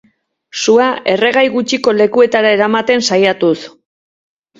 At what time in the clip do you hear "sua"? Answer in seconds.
0.59-0.85